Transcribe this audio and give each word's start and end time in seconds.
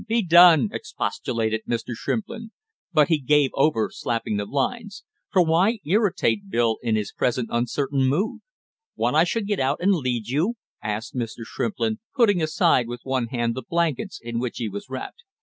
Be 0.07 0.23
done!" 0.23 0.69
expostulated 0.73 1.61
Mr. 1.69 1.93
Shrimplin, 1.95 2.49
but 2.91 3.09
he 3.09 3.19
gave 3.19 3.51
over 3.53 3.91
slapping 3.93 4.37
the 4.37 4.47
lines, 4.47 5.03
for 5.31 5.45
why 5.45 5.77
irritate 5.85 6.49
Bill 6.49 6.79
in 6.81 6.95
his 6.95 7.11
present 7.11 7.49
uncertain 7.51 8.07
mood? 8.07 8.41
"Want 8.95 9.15
I 9.15 9.25
should 9.25 9.45
get 9.45 9.59
out 9.59 9.77
and 9.79 9.91
lead 9.93 10.27
you?" 10.27 10.55
asked 10.81 11.13
Mr. 11.15 11.45
Shrimplin, 11.45 11.99
putting 12.15 12.41
aside 12.41 12.87
with 12.87 13.01
one 13.03 13.27
hand 13.27 13.53
the 13.53 13.61
blankets 13.61 14.19
in 14.19 14.39
which 14.39 14.57
he 14.57 14.67
was 14.67 14.89
wrapped. 14.89 15.21